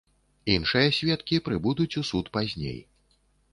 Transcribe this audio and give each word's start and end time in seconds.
Іншыя 0.53 0.87
сведкі 0.99 1.39
прыбудуць 1.49 1.89
у 2.03 2.05
суд 2.13 2.33
пазней. 2.39 2.77